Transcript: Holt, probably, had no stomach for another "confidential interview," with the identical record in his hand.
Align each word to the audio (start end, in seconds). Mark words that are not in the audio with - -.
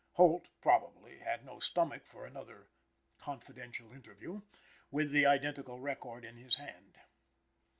Holt, 0.13 0.47
probably, 0.63 1.19
had 1.19 1.45
no 1.45 1.59
stomach 1.59 2.07
for 2.07 2.25
another 2.25 2.65
"confidential 3.19 3.93
interview," 3.93 4.41
with 4.89 5.11
the 5.11 5.27
identical 5.27 5.79
record 5.79 6.25
in 6.25 6.37
his 6.37 6.55
hand. 6.55 6.97